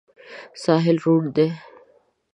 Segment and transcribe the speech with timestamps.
[0.63, 1.47] ساحل ړوند دی.